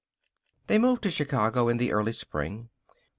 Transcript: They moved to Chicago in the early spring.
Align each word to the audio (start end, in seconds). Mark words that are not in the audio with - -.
They 0.65 0.79
moved 0.79 1.03
to 1.03 1.11
Chicago 1.11 1.69
in 1.69 1.77
the 1.77 1.91
early 1.91 2.13
spring. 2.13 2.69